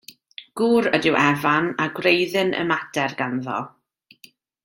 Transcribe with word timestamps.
Gŵr 0.61 0.87
ydyw 0.97 1.17
Evan 1.25 1.67
a 1.85 1.87
gwreiddyn 1.99 2.57
y 2.63 2.65
mater 2.73 3.17
ganddo. 3.23 3.59